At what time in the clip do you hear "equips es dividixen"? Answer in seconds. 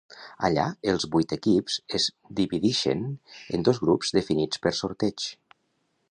1.35-3.03